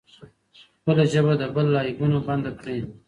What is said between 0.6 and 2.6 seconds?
خپله ژبه د بل له عیبونو بنده